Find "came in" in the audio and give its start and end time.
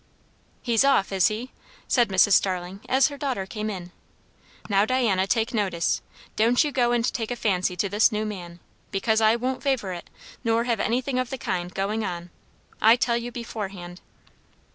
3.45-3.91